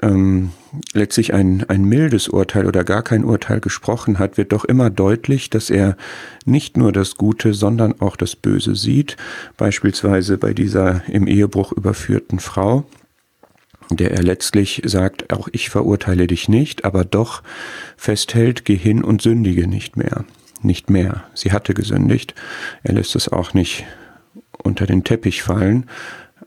ähm, 0.01 0.51
letztlich 0.93 1.33
ein, 1.33 1.65
ein 1.69 1.83
mildes 1.83 2.27
Urteil 2.29 2.65
oder 2.65 2.83
gar 2.83 3.03
kein 3.03 3.23
Urteil 3.23 3.59
gesprochen 3.59 4.19
hat, 4.19 4.37
wird 4.37 4.53
doch 4.53 4.65
immer 4.65 4.89
deutlich, 4.89 5.49
dass 5.49 5.69
er 5.69 5.97
nicht 6.45 6.77
nur 6.77 6.91
das 6.91 7.15
Gute, 7.15 7.53
sondern 7.53 7.99
auch 8.01 8.15
das 8.15 8.35
Böse 8.35 8.75
sieht. 8.75 9.17
Beispielsweise 9.57 10.37
bei 10.37 10.53
dieser 10.53 11.07
im 11.07 11.27
Ehebruch 11.27 11.71
überführten 11.71 12.39
Frau, 12.39 12.85
der 13.97 14.11
er 14.11 14.23
letztlich 14.23 14.81
sagt, 14.85 15.33
auch 15.33 15.47
ich 15.51 15.69
verurteile 15.69 16.27
dich 16.27 16.49
nicht, 16.49 16.85
aber 16.85 17.05
doch 17.05 17.43
festhält, 17.97 18.65
geh 18.65 18.75
hin 18.75 19.03
und 19.03 19.21
sündige 19.21 19.67
nicht 19.67 19.97
mehr. 19.97 20.25
Nicht 20.61 20.89
mehr. 20.89 21.23
Sie 21.33 21.51
hatte 21.51 21.73
gesündigt. 21.73 22.35
Er 22.83 22.93
lässt 22.93 23.15
es 23.15 23.29
auch 23.29 23.53
nicht 23.53 23.85
unter 24.63 24.85
den 24.85 25.03
Teppich 25.03 25.41
fallen, 25.41 25.89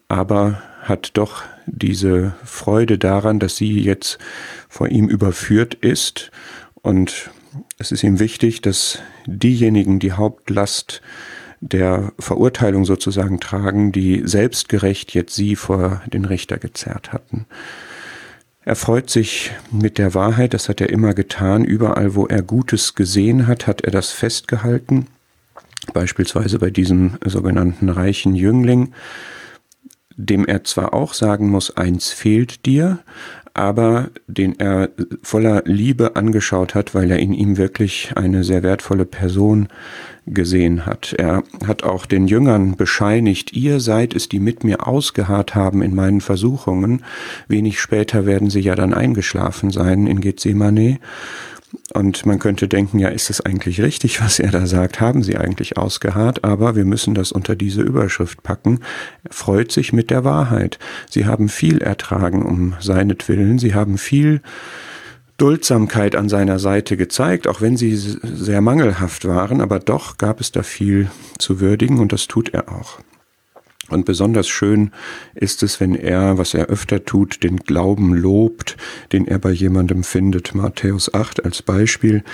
aber 0.08 0.62
hat 0.82 1.12
doch 1.14 1.42
diese 1.66 2.34
Freude 2.44 2.98
daran, 2.98 3.40
dass 3.40 3.56
sie 3.56 3.80
jetzt 3.80 4.18
vor 4.68 4.88
ihm 4.88 5.08
überführt 5.08 5.74
ist 5.74 6.30
und 6.82 7.30
es 7.78 7.92
ist 7.92 8.02
ihm 8.02 8.18
wichtig, 8.18 8.60
dass 8.60 8.98
diejenigen 9.26 9.98
die 9.98 10.12
Hauptlast 10.12 11.02
der 11.64 12.12
Verurteilung 12.18 12.84
sozusagen 12.84 13.40
tragen, 13.40 13.90
die 13.90 14.22
selbstgerecht 14.24 15.14
jetzt 15.14 15.34
sie 15.34 15.56
vor 15.56 16.02
den 16.12 16.26
Richter 16.26 16.58
gezerrt 16.58 17.12
hatten. 17.12 17.46
Er 18.66 18.76
freut 18.76 19.08
sich 19.08 19.52
mit 19.70 19.96
der 19.96 20.14
Wahrheit, 20.14 20.52
das 20.52 20.68
hat 20.68 20.80
er 20.80 20.90
immer 20.90 21.14
getan, 21.14 21.64
überall 21.64 22.14
wo 22.14 22.26
er 22.26 22.42
Gutes 22.42 22.94
gesehen 22.94 23.46
hat, 23.46 23.66
hat 23.66 23.80
er 23.82 23.90
das 23.90 24.10
festgehalten, 24.10 25.06
beispielsweise 25.92 26.58
bei 26.58 26.70
diesem 26.70 27.18
sogenannten 27.24 27.88
reichen 27.88 28.34
Jüngling, 28.34 28.92
dem 30.16 30.46
er 30.46 30.64
zwar 30.64 30.92
auch 30.92 31.14
sagen 31.14 31.48
muss, 31.48 31.76
eins 31.76 32.10
fehlt 32.10 32.66
dir, 32.66 32.98
aber 33.54 34.10
den 34.26 34.58
er 34.58 34.90
voller 35.22 35.62
Liebe 35.64 36.16
angeschaut 36.16 36.74
hat, 36.74 36.94
weil 36.94 37.10
er 37.10 37.20
in 37.20 37.32
ihm 37.32 37.56
wirklich 37.56 38.12
eine 38.16 38.44
sehr 38.44 38.62
wertvolle 38.62 39.04
Person 39.04 39.68
gesehen 40.26 40.86
hat. 40.86 41.14
Er 41.18 41.42
hat 41.66 41.82
auch 41.82 42.06
den 42.06 42.26
Jüngern 42.26 42.76
bescheinigt, 42.76 43.52
ihr 43.52 43.80
seid 43.80 44.14
es, 44.14 44.28
die 44.28 44.40
mit 44.40 44.64
mir 44.64 44.86
ausgeharrt 44.86 45.54
haben 45.54 45.82
in 45.82 45.94
meinen 45.94 46.20
Versuchungen. 46.20 47.04
Wenig 47.48 47.80
später 47.80 48.26
werden 48.26 48.50
sie 48.50 48.60
ja 48.60 48.74
dann 48.74 48.94
eingeschlafen 48.94 49.70
sein 49.70 50.06
in 50.06 50.20
Gethsemane. 50.20 50.98
Und 51.92 52.24
man 52.24 52.38
könnte 52.38 52.68
denken, 52.68 52.98
ja, 52.98 53.08
ist 53.08 53.30
es 53.30 53.40
eigentlich 53.40 53.80
richtig, 53.80 54.20
was 54.22 54.38
er 54.38 54.50
da 54.50 54.66
sagt? 54.66 55.00
Haben 55.00 55.22
sie 55.22 55.36
eigentlich 55.36 55.76
ausgeharrt? 55.76 56.44
Aber 56.44 56.76
wir 56.76 56.84
müssen 56.84 57.14
das 57.14 57.32
unter 57.32 57.56
diese 57.56 57.82
Überschrift 57.82 58.42
packen. 58.42 58.80
Er 59.24 59.32
freut 59.32 59.72
sich 59.72 59.92
mit 59.92 60.10
der 60.10 60.24
Wahrheit. 60.24 60.78
Sie 61.10 61.26
haben 61.26 61.48
viel 61.48 61.78
ertragen 61.78 62.42
um 62.44 62.74
seinetwillen. 62.80 63.58
Sie 63.58 63.74
haben 63.74 63.98
viel 63.98 64.40
Duldsamkeit 65.36 66.14
an 66.14 66.28
seiner 66.28 66.58
Seite 66.58 66.96
gezeigt, 66.96 67.48
auch 67.48 67.60
wenn 67.60 67.76
sie 67.76 67.96
sehr 67.96 68.60
mangelhaft 68.60 69.26
waren. 69.26 69.60
Aber 69.60 69.78
doch 69.78 70.16
gab 70.16 70.40
es 70.40 70.52
da 70.52 70.62
viel 70.62 71.10
zu 71.38 71.60
würdigen 71.60 71.98
und 71.98 72.12
das 72.12 72.28
tut 72.28 72.54
er 72.54 72.72
auch. 72.72 73.00
Und 73.90 74.06
besonders 74.06 74.48
schön 74.48 74.92
ist 75.34 75.62
es, 75.62 75.78
wenn 75.78 75.94
er, 75.94 76.38
was 76.38 76.54
er 76.54 76.66
öfter 76.66 77.04
tut, 77.04 77.42
den 77.42 77.58
Glauben 77.58 78.14
lobt, 78.14 78.76
den 79.12 79.26
er 79.26 79.38
bei 79.38 79.50
jemandem 79.50 80.04
findet. 80.04 80.54
Matthäus 80.54 81.12
8 81.12 81.44
als 81.44 81.62
Beispiel. 81.62 82.24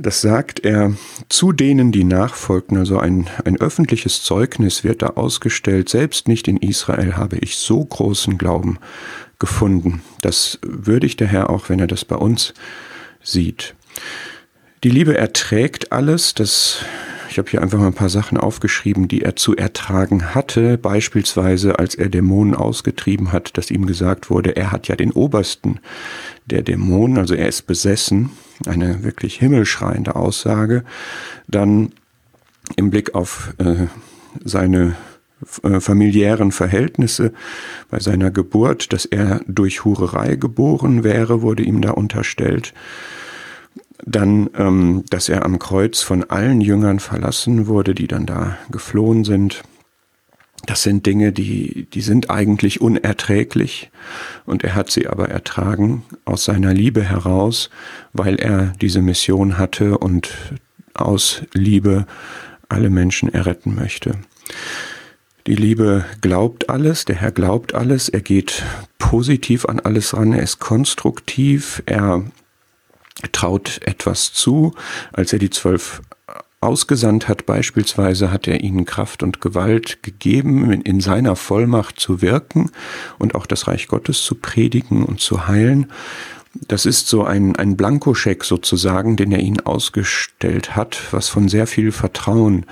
Das 0.00 0.20
sagt 0.20 0.60
er 0.64 0.92
zu 1.28 1.50
denen, 1.50 1.90
die 1.90 2.04
nachfolgten. 2.04 2.78
Also 2.78 3.00
ein, 3.00 3.26
ein 3.44 3.60
öffentliches 3.60 4.22
Zeugnis 4.22 4.84
wird 4.84 5.02
da 5.02 5.08
ausgestellt. 5.08 5.88
Selbst 5.88 6.28
nicht 6.28 6.46
in 6.46 6.56
Israel 6.56 7.16
habe 7.16 7.38
ich 7.38 7.56
so 7.56 7.84
großen 7.84 8.38
Glauben 8.38 8.78
gefunden. 9.40 10.02
Das 10.20 10.60
würdigt 10.62 11.18
der 11.18 11.26
Herr 11.26 11.50
auch, 11.50 11.68
wenn 11.68 11.80
er 11.80 11.88
das 11.88 12.04
bei 12.04 12.14
uns 12.14 12.54
sieht. 13.24 13.74
Die 14.84 14.90
Liebe 14.90 15.18
erträgt 15.18 15.90
alles. 15.90 16.32
Das 16.32 16.84
ich 17.28 17.36
habe 17.38 17.50
hier 17.50 17.60
einfach 17.60 17.80
mal 17.80 17.88
ein 17.88 17.94
paar 17.94 18.08
Sachen 18.08 18.38
aufgeschrieben, 18.38 19.08
die 19.08 19.22
er 19.22 19.34
zu 19.34 19.56
ertragen 19.56 20.32
hatte. 20.32 20.78
Beispielsweise, 20.78 21.80
als 21.80 21.96
er 21.96 22.08
Dämonen 22.08 22.54
ausgetrieben 22.54 23.32
hat, 23.32 23.58
dass 23.58 23.72
ihm 23.72 23.86
gesagt 23.86 24.30
wurde, 24.30 24.54
er 24.54 24.70
hat 24.70 24.86
ja 24.86 24.94
den 24.94 25.10
Obersten 25.10 25.80
der 26.46 26.62
Dämonen, 26.62 27.18
also 27.18 27.34
er 27.34 27.48
ist 27.48 27.66
besessen. 27.66 28.30
Eine 28.66 29.04
wirklich 29.04 29.36
himmelschreiende 29.36 30.16
Aussage. 30.16 30.84
Dann 31.46 31.92
im 32.76 32.90
Blick 32.90 33.14
auf 33.14 33.54
äh, 33.58 33.86
seine 34.44 34.96
äh, 35.62 35.80
familiären 35.80 36.50
Verhältnisse 36.52 37.32
bei 37.90 38.00
seiner 38.00 38.30
Geburt, 38.30 38.92
dass 38.92 39.04
er 39.04 39.40
durch 39.46 39.84
Hurerei 39.84 40.36
geboren 40.36 41.04
wäre, 41.04 41.42
wurde 41.42 41.62
ihm 41.62 41.80
da 41.80 41.92
unterstellt. 41.92 42.74
Dann, 44.04 44.50
ähm, 44.56 45.04
dass 45.10 45.28
er 45.28 45.44
am 45.44 45.58
Kreuz 45.58 46.00
von 46.00 46.24
allen 46.24 46.60
Jüngern 46.60 46.98
verlassen 46.98 47.66
wurde, 47.66 47.94
die 47.94 48.08
dann 48.08 48.26
da 48.26 48.58
geflohen 48.70 49.24
sind. 49.24 49.62
Das 50.66 50.82
sind 50.82 51.06
Dinge, 51.06 51.32
die, 51.32 51.86
die 51.92 52.00
sind 52.00 52.30
eigentlich 52.30 52.80
unerträglich 52.80 53.90
und 54.44 54.64
er 54.64 54.74
hat 54.74 54.90
sie 54.90 55.06
aber 55.06 55.28
ertragen 55.28 56.04
aus 56.24 56.44
seiner 56.44 56.74
Liebe 56.74 57.02
heraus, 57.02 57.70
weil 58.12 58.36
er 58.36 58.72
diese 58.80 59.00
Mission 59.00 59.56
hatte 59.56 59.98
und 59.98 60.30
aus 60.94 61.42
Liebe 61.54 62.06
alle 62.68 62.90
Menschen 62.90 63.32
erretten 63.32 63.74
möchte. 63.74 64.12
Die 65.46 65.54
Liebe 65.54 66.04
glaubt 66.20 66.68
alles, 66.68 67.06
der 67.06 67.16
Herr 67.16 67.32
glaubt 67.32 67.74
alles, 67.74 68.10
er 68.10 68.20
geht 68.20 68.62
positiv 68.98 69.64
an 69.64 69.80
alles 69.80 70.14
ran, 70.14 70.34
er 70.34 70.42
ist 70.42 70.58
konstruktiv, 70.58 71.82
er 71.86 72.24
traut 73.32 73.80
etwas 73.82 74.32
zu. 74.32 74.74
Als 75.12 75.32
er 75.32 75.38
die 75.38 75.50
zwölf 75.50 76.02
ausgesandt 76.60 77.28
hat, 77.28 77.46
beispielsweise 77.46 78.32
hat 78.32 78.48
er 78.48 78.60
ihnen 78.60 78.84
Kraft 78.84 79.22
und 79.22 79.40
Gewalt 79.40 80.02
gegeben, 80.02 80.72
in 80.72 81.00
seiner 81.00 81.36
Vollmacht 81.36 82.00
zu 82.00 82.20
wirken 82.20 82.70
und 83.18 83.34
auch 83.34 83.46
das 83.46 83.68
Reich 83.68 83.86
Gottes 83.86 84.22
zu 84.22 84.34
predigen 84.34 85.04
und 85.04 85.20
zu 85.20 85.46
heilen. 85.46 85.86
Das 86.66 86.86
ist 86.86 87.08
so 87.08 87.24
ein, 87.24 87.54
ein 87.56 87.76
Blankoscheck 87.76 88.42
sozusagen, 88.42 89.16
den 89.16 89.30
er 89.30 89.40
ihnen 89.40 89.60
ausgestellt 89.60 90.74
hat, 90.74 91.00
was 91.12 91.28
von 91.28 91.48
sehr 91.48 91.66
viel 91.66 91.92
Vertrauen 91.92 92.66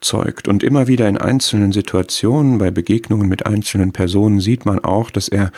zeugt. 0.00 0.48
Und 0.48 0.62
immer 0.62 0.86
wieder 0.86 1.08
in 1.08 1.16
einzelnen 1.16 1.72
Situationen, 1.72 2.58
bei 2.58 2.70
Begegnungen 2.70 3.28
mit 3.28 3.46
einzelnen 3.46 3.92
Personen 3.92 4.40
sieht 4.40 4.66
man 4.66 4.78
auch, 4.80 5.10
dass 5.10 5.28
er 5.28 5.52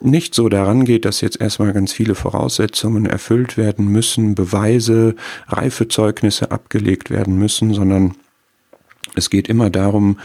nicht 0.00 0.34
so 0.34 0.48
daran 0.48 0.84
geht, 0.84 1.04
dass 1.04 1.20
jetzt 1.20 1.40
erstmal 1.40 1.72
ganz 1.72 1.92
viele 1.92 2.14
Voraussetzungen 2.14 3.06
erfüllt 3.06 3.56
werden 3.56 3.88
müssen, 3.88 4.34
Beweise, 4.34 5.14
Reifezeugnisse 5.48 6.50
abgelegt 6.50 7.10
werden 7.10 7.38
müssen, 7.38 7.74
sondern 7.74 8.14
es 9.14 9.30
geht 9.30 9.48
immer 9.48 9.70
darum, 9.70 10.18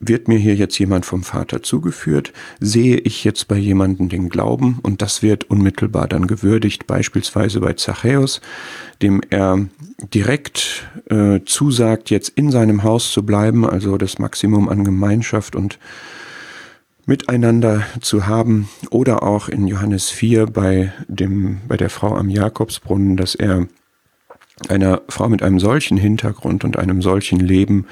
wird 0.00 0.28
mir 0.28 0.38
hier 0.38 0.54
jetzt 0.54 0.78
jemand 0.78 1.04
vom 1.04 1.22
Vater 1.22 1.62
zugeführt, 1.62 2.32
sehe 2.58 2.96
ich 2.96 3.22
jetzt 3.22 3.48
bei 3.48 3.56
jemandem 3.56 4.08
den 4.08 4.30
Glauben? 4.30 4.78
Und 4.82 5.02
das 5.02 5.22
wird 5.22 5.44
unmittelbar 5.44 6.08
dann 6.08 6.26
gewürdigt, 6.26 6.86
beispielsweise 6.86 7.60
bei 7.60 7.74
Zachäus, 7.74 8.40
dem 9.02 9.20
er 9.28 9.66
direkt 10.12 10.88
äh, 11.10 11.40
zusagt, 11.44 12.08
jetzt 12.08 12.30
in 12.30 12.50
seinem 12.50 12.82
Haus 12.82 13.12
zu 13.12 13.24
bleiben, 13.24 13.68
also 13.68 13.98
das 13.98 14.18
Maximum 14.18 14.70
an 14.70 14.84
Gemeinschaft 14.84 15.54
und 15.54 15.78
miteinander 17.04 17.82
zu 18.00 18.26
haben. 18.26 18.70
Oder 18.90 19.22
auch 19.22 19.50
in 19.50 19.66
Johannes 19.66 20.08
4 20.08 20.46
bei 20.46 20.94
dem 21.08 21.60
bei 21.68 21.76
der 21.76 21.90
Frau 21.90 22.16
am 22.16 22.30
Jakobsbrunnen, 22.30 23.18
dass 23.18 23.34
er 23.34 23.66
einer 24.68 25.02
Frau 25.08 25.28
mit 25.28 25.42
einem 25.42 25.60
solchen 25.60 25.98
Hintergrund 25.98 26.64
und 26.64 26.78
einem 26.78 27.02
solchen 27.02 27.40
Leben 27.40 27.86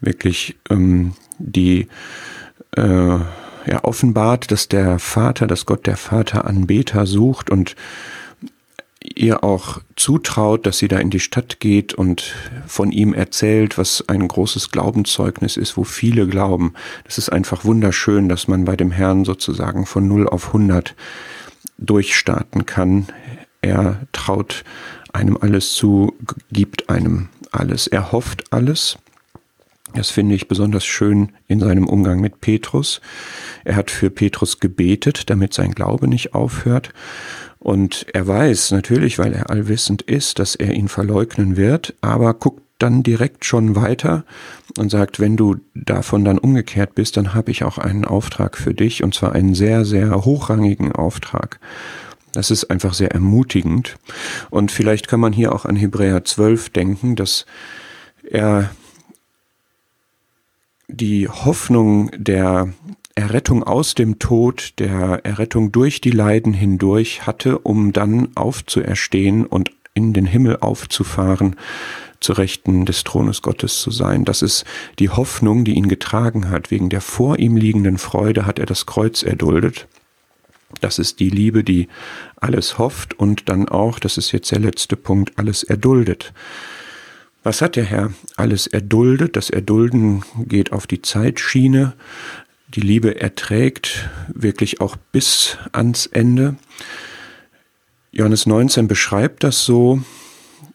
wirklich 0.00 0.56
ähm, 0.68 1.14
die 1.40 1.88
äh, 2.76 3.18
ja, 3.66 3.84
offenbart, 3.84 4.50
dass 4.50 4.68
der 4.68 4.98
Vater, 4.98 5.46
dass 5.46 5.66
Gott 5.66 5.86
der 5.86 5.96
Vater 5.96 6.44
Anbeter 6.44 7.06
sucht 7.06 7.50
und 7.50 7.76
ihr 9.02 9.42
auch 9.42 9.80
zutraut, 9.96 10.66
dass 10.66 10.78
sie 10.78 10.88
da 10.88 10.98
in 10.98 11.10
die 11.10 11.20
Stadt 11.20 11.58
geht 11.58 11.94
und 11.94 12.34
von 12.66 12.92
ihm 12.92 13.14
erzählt, 13.14 13.78
was 13.78 14.04
ein 14.08 14.26
großes 14.28 14.70
Glaubenszeugnis 14.70 15.56
ist, 15.56 15.76
wo 15.76 15.84
viele 15.84 16.26
glauben. 16.26 16.74
Das 17.04 17.16
ist 17.16 17.30
einfach 17.30 17.64
wunderschön, 17.64 18.28
dass 18.28 18.46
man 18.46 18.66
bei 18.66 18.76
dem 18.76 18.90
Herrn 18.90 19.24
sozusagen 19.24 19.86
von 19.86 20.06
0 20.06 20.28
auf 20.28 20.48
100 20.48 20.94
durchstarten 21.78 22.66
kann. 22.66 23.06
Er 23.62 24.00
traut 24.12 24.64
einem 25.12 25.38
alles 25.40 25.72
zu, 25.72 26.14
gibt 26.52 26.90
einem 26.90 27.28
alles. 27.52 27.86
Er 27.86 28.12
hofft 28.12 28.52
alles 28.52 28.98
das 29.94 30.10
finde 30.10 30.34
ich 30.34 30.48
besonders 30.48 30.84
schön 30.84 31.32
in 31.48 31.60
seinem 31.60 31.86
Umgang 31.86 32.20
mit 32.20 32.40
Petrus. 32.40 33.00
Er 33.64 33.76
hat 33.76 33.90
für 33.90 34.10
Petrus 34.10 34.60
gebetet, 34.60 35.30
damit 35.30 35.54
sein 35.54 35.72
Glaube 35.72 36.08
nicht 36.08 36.34
aufhört. 36.34 36.92
Und 37.58 38.06
er 38.12 38.26
weiß 38.26 38.70
natürlich, 38.70 39.18
weil 39.18 39.32
er 39.32 39.50
allwissend 39.50 40.02
ist, 40.02 40.38
dass 40.38 40.54
er 40.54 40.72
ihn 40.72 40.88
verleugnen 40.88 41.56
wird, 41.56 41.94
aber 42.00 42.32
guckt 42.34 42.62
dann 42.78 43.02
direkt 43.02 43.44
schon 43.44 43.76
weiter 43.76 44.24
und 44.78 44.90
sagt, 44.90 45.20
wenn 45.20 45.36
du 45.36 45.56
davon 45.74 46.24
dann 46.24 46.38
umgekehrt 46.38 46.94
bist, 46.94 47.16
dann 47.16 47.34
habe 47.34 47.50
ich 47.50 47.62
auch 47.64 47.78
einen 47.78 48.06
Auftrag 48.06 48.56
für 48.56 48.74
dich 48.74 49.02
und 49.02 49.14
zwar 49.14 49.32
einen 49.32 49.54
sehr, 49.54 49.84
sehr 49.84 50.24
hochrangigen 50.24 50.92
Auftrag. 50.92 51.60
Das 52.32 52.50
ist 52.50 52.70
einfach 52.70 52.94
sehr 52.94 53.10
ermutigend. 53.10 53.96
Und 54.50 54.70
vielleicht 54.70 55.08
kann 55.08 55.20
man 55.20 55.32
hier 55.32 55.54
auch 55.54 55.64
an 55.64 55.76
Hebräer 55.76 56.24
12 56.24 56.70
denken, 56.70 57.16
dass 57.16 57.44
er 58.22 58.70
die 60.92 61.28
Hoffnung 61.28 62.10
der 62.16 62.72
Errettung 63.14 63.62
aus 63.62 63.94
dem 63.94 64.18
Tod, 64.18 64.74
der 64.78 65.24
Errettung 65.24 65.72
durch 65.72 66.00
die 66.00 66.10
Leiden 66.10 66.52
hindurch 66.52 67.26
hatte, 67.26 67.58
um 67.58 67.92
dann 67.92 68.28
aufzuerstehen 68.36 69.44
und 69.46 69.70
in 69.94 70.12
den 70.12 70.26
Himmel 70.26 70.58
aufzufahren, 70.60 71.56
zu 72.20 72.32
Rechten 72.34 72.84
des 72.84 73.04
Thrones 73.04 73.42
Gottes 73.42 73.80
zu 73.80 73.90
sein. 73.90 74.24
Das 74.24 74.42
ist 74.42 74.64
die 74.98 75.08
Hoffnung, 75.08 75.64
die 75.64 75.74
ihn 75.74 75.88
getragen 75.88 76.50
hat. 76.50 76.70
Wegen 76.70 76.90
der 76.90 77.00
vor 77.00 77.38
ihm 77.38 77.56
liegenden 77.56 77.98
Freude 77.98 78.46
hat 78.46 78.58
er 78.58 78.66
das 78.66 78.86
Kreuz 78.86 79.22
erduldet. 79.22 79.88
Das 80.80 80.98
ist 80.98 81.18
die 81.18 81.30
Liebe, 81.30 81.64
die 81.64 81.88
alles 82.36 82.78
hofft 82.78 83.18
und 83.18 83.48
dann 83.48 83.68
auch, 83.68 83.98
das 83.98 84.18
ist 84.18 84.32
jetzt 84.32 84.52
der 84.52 84.60
letzte 84.60 84.96
Punkt, 84.96 85.32
alles 85.36 85.62
erduldet. 85.62 86.32
Was 87.42 87.62
hat 87.62 87.76
der 87.76 87.84
Herr 87.84 88.12
alles 88.36 88.66
erduldet? 88.66 89.36
Das 89.36 89.48
Erdulden 89.48 90.24
geht 90.46 90.72
auf 90.72 90.86
die 90.86 91.00
Zeitschiene. 91.00 91.94
Die 92.68 92.82
Liebe 92.82 93.20
erträgt 93.20 94.10
wirklich 94.28 94.80
auch 94.80 94.96
bis 95.10 95.56
ans 95.72 96.06
Ende. 96.06 96.56
Johannes 98.12 98.46
19 98.46 98.88
beschreibt 98.88 99.42
das 99.42 99.64
so. 99.64 100.02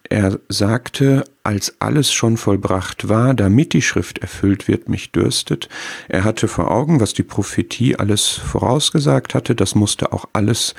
Er 0.10 0.40
sagte, 0.50 1.24
als 1.44 1.76
alles 1.80 2.12
schon 2.12 2.38
vollbracht 2.38 3.10
war, 3.10 3.34
damit 3.34 3.74
die 3.74 3.82
Schrift 3.82 4.20
erfüllt 4.20 4.68
wird, 4.68 4.90
mich 4.90 5.12
dürstet. 5.12 5.70
Er 6.08 6.24
hatte 6.24 6.48
vor 6.48 6.72
Augen, 6.72 7.00
was 7.00 7.14
die 7.14 7.24
Prophetie 7.24 7.96
alles 7.96 8.28
vorausgesagt 8.28 9.34
hatte, 9.34 9.56
das 9.56 9.74
musste 9.76 10.14
auch 10.14 10.26
alles 10.34 10.76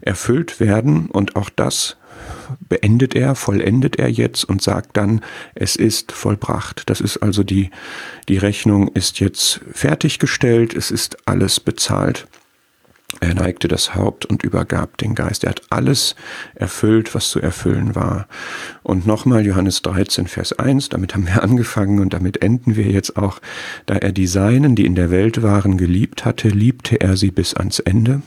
erfüllt 0.00 0.60
werden 0.60 1.10
und 1.10 1.36
auch 1.36 1.50
das 1.50 1.96
beendet 2.68 3.14
er, 3.14 3.34
vollendet 3.34 3.96
er 3.96 4.08
jetzt 4.08 4.44
und 4.44 4.62
sagt 4.62 4.96
dann, 4.96 5.20
es 5.54 5.76
ist 5.76 6.12
vollbracht. 6.12 6.88
Das 6.90 7.00
ist 7.00 7.18
also 7.18 7.42
die, 7.42 7.70
die 8.28 8.38
Rechnung 8.38 8.88
ist 8.88 9.20
jetzt 9.20 9.60
fertiggestellt, 9.72 10.74
es 10.74 10.90
ist 10.90 11.18
alles 11.26 11.60
bezahlt. 11.60 12.26
Er 13.20 13.34
neigte 13.34 13.68
das 13.68 13.94
Haupt 13.94 14.26
und 14.26 14.42
übergab 14.44 14.98
den 14.98 15.14
Geist. 15.14 15.42
Er 15.42 15.50
hat 15.50 15.62
alles 15.70 16.14
erfüllt, 16.54 17.14
was 17.14 17.30
zu 17.30 17.40
erfüllen 17.40 17.94
war. 17.94 18.28
Und 18.82 19.06
nochmal 19.06 19.46
Johannes 19.46 19.80
13, 19.82 20.26
Vers 20.26 20.52
1, 20.52 20.90
damit 20.90 21.14
haben 21.14 21.26
wir 21.26 21.42
angefangen 21.42 22.00
und 22.00 22.12
damit 22.12 22.42
enden 22.42 22.76
wir 22.76 22.86
jetzt 22.86 23.16
auch. 23.16 23.40
Da 23.86 23.94
er 23.96 24.12
die 24.12 24.26
Seinen, 24.26 24.76
die 24.76 24.84
in 24.84 24.94
der 24.94 25.10
Welt 25.10 25.42
waren, 25.42 25.78
geliebt 25.78 26.24
hatte, 26.24 26.48
liebte 26.48 27.00
er 27.00 27.16
sie 27.16 27.30
bis 27.30 27.54
ans 27.54 27.78
Ende. 27.78 28.22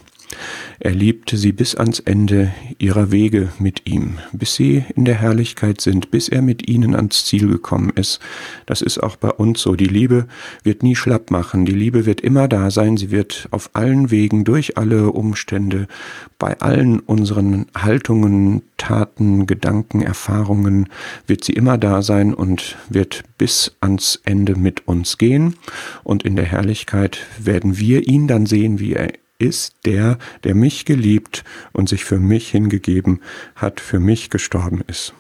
Er 0.80 0.91
liebte 0.91 1.38
sie 1.38 1.52
bis 1.52 1.76
ans 1.76 2.00
Ende 2.00 2.52
ihrer 2.80 3.12
Wege 3.12 3.50
mit 3.60 3.88
ihm, 3.88 4.17
bis 4.32 4.56
sie 4.56 4.84
in 4.96 5.06
der 5.06 5.15
Herrlichkeit 5.15 5.80
sind, 5.80 6.10
bis 6.10 6.28
er 6.28 6.41
mit 6.41 6.67
ihnen 6.67 6.96
ans 6.96 7.26
Ziel 7.26 7.48
gekommen 7.48 7.91
ist. 7.96 8.20
Das 8.65 8.82
ist 8.82 8.98
auch 8.98 9.15
bei 9.15 9.30
uns 9.30 9.62
so. 9.62 9.76
Die 9.76 9.86
Liebe 9.86 10.28
wird 10.63 10.82
nie 10.82 10.96
schlapp 10.96 11.30
machen. 11.30 11.65
Die 11.65 11.72
Liebe 11.72 12.06
wird 12.06 12.22
immer 12.22 12.48
da 12.48 12.72
sein. 12.72 12.98
Sie 12.98 13.12
wird 13.12 13.48
auf 13.52 13.70
allen 13.74 14.10
Wegen, 14.10 14.44
durch 14.44 14.78
alle 14.78 15.12
Umstände, 15.12 15.88
bei 16.39 16.60
allen 16.60 17.00
unseren 17.00 17.67
Haltungen, 17.78 18.63
Taten, 18.78 19.46
Gedanken, 19.46 20.02
Erfahrungen, 20.02 20.89
wird 21.28 21.44
sie 21.44 21.54
immer 21.54 21.78
da 21.78 22.02
sein 22.02 22.34
und 22.34 22.78
wird 22.89 23.24
bis 23.38 23.76
ans 23.82 24.20
Ende 24.26 24.56
mit 24.56 24.88
uns 24.88 25.20
gehen. 25.20 25.56
Und 26.04 26.24
in 26.24 26.36
der 26.36 26.46
Herrlichkeit 26.46 27.20
werden 27.38 27.78
wir 27.78 28.08
ihn 28.08 28.28
dann 28.28 28.48
sehen, 28.48 28.80
wie 28.80 28.94
er 28.94 29.12
ist 29.41 29.75
der, 29.86 30.17
der 30.43 30.56
mich 30.56 30.86
geliebt 30.86 31.43
und 31.73 31.89
sich 31.89 32.06
für 32.06 32.19
mich 32.19 32.49
hingegeben 32.49 33.21
hat, 33.56 33.80
für 33.80 33.99
mich 33.99 34.30
gestorben 34.30 34.82
ist. 34.88 35.13